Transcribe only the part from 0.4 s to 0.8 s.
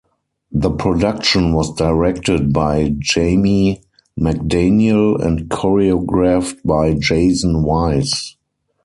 The